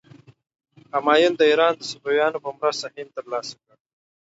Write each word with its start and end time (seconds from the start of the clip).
همایون 0.93 1.33
د 1.37 1.41
ایران 1.51 1.73
د 1.77 1.81
صفویانو 1.91 2.43
په 2.45 2.49
مرسته 2.59 2.85
هند 2.95 3.09
تر 3.15 3.25
لاسه 3.31 3.53
کړ. 3.63 3.75